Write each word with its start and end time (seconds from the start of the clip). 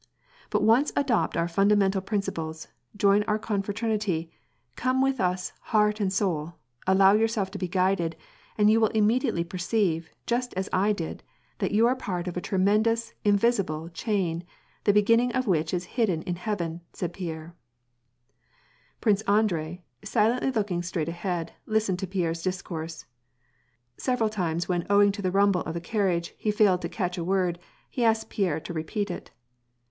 But 0.49 0.63
once 0.63 0.91
adopt 0.95 1.37
our 1.37 1.47
fundamental 1.47 2.01
princi 2.01 2.33
ples, 2.33 2.67
join 2.97 3.21
our 3.25 3.37
confraternity, 3.37 4.31
come 4.75 4.99
with 4.99 5.19
us 5.21 5.53
heart 5.65 5.99
and 5.99 6.11
soul, 6.11 6.55
allow 6.87 7.15
youi*self 7.15 7.51
to 7.51 7.59
be 7.59 7.67
guided, 7.67 8.15
and 8.57 8.67
you 8.67 8.79
will 8.79 8.87
immediately 8.97 9.43
perceive, 9.43 10.09
just 10.25 10.55
as 10.55 10.67
I 10.73 10.91
did, 10.91 11.21
that 11.59 11.69
you 11.69 11.85
are 11.85 11.91
a 11.93 11.95
part 11.95 12.27
of 12.27 12.35
a 12.35 12.41
tremendous, 12.41 13.13
invisible 13.23 13.89
chain, 13.89 14.43
the 14.85 14.91
beginning 14.91 15.33
of 15.33 15.45
which 15.45 15.71
is 15.71 15.83
hidden 15.83 16.23
in 16.23 16.35
heaven," 16.37 16.81
said 16.93 17.13
Pierre, 17.13 17.53
Prince 19.01 19.21
Andrei, 19.27 19.83
silently 20.03 20.49
looking 20.49 20.81
straight 20.81 21.09
ahead, 21.09 21.53
listened 21.67 21.99
to 21.99 22.07
Pierre's 22.07 22.41
discourse. 22.41 23.05
Several 23.97 24.29
times 24.29 24.67
when 24.67 24.87
owing 24.89 25.11
to 25.11 25.21
the 25.21 25.29
rumble 25.29 25.61
of 25.61 25.75
the 25.75 25.79
carriage, 25.79 26.33
he 26.39 26.49
failed 26.49 26.81
to 26.81 26.89
catch 26.89 27.19
a 27.19 27.23
word, 27.23 27.59
he 27.87 28.03
asked 28.03 28.31
Pierre 28.31 28.59
to 28.61 28.73
repeat 28.73 29.11
it. 29.11 29.29